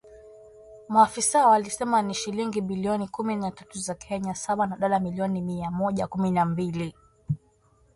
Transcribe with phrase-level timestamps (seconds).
[0.89, 5.71] Maafisa walisema ni shilingi bilioni kumi na tatu za Kenya sawa na dola milioni mia
[5.71, 6.95] moja kumi na mbili